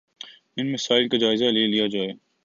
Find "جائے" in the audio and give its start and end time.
1.87-2.11